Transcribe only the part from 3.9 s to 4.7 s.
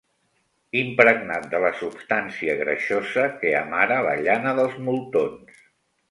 la llana